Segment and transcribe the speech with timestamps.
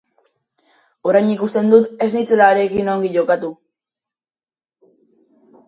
[1.09, 3.55] Orain ikusten dut ez nintzela harekin ongi jokatu.